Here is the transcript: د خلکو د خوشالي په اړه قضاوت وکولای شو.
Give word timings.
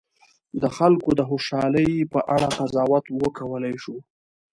د 0.61 0.63
خلکو 0.77 1.09
د 1.19 1.21
خوشالي 1.29 1.89
په 2.13 2.19
اړه 2.35 2.47
قضاوت 2.57 3.05
وکولای 3.21 3.75
شو. 3.83 3.97